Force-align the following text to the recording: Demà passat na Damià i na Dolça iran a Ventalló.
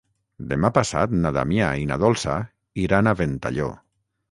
Demà 0.53 0.71
passat 0.77 1.13
na 1.25 1.33
Damià 1.35 1.67
i 1.83 1.85
na 1.91 1.99
Dolça 2.05 2.39
iran 2.87 3.13
a 3.13 3.17
Ventalló. 3.23 3.71